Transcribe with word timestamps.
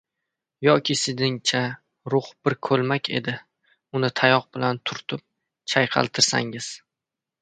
Yoki 0.67 0.95
sizningcha, 1.01 1.59
ruh 2.13 2.29
bir 2.47 2.57
ko‘lmakmi 2.69 3.15
edi, 3.19 3.35
uni 3.99 4.11
tayoq 4.21 4.49
bilan 4.57 4.81
turtib, 4.91 5.23
chayqaltirsangiz? 5.75 6.73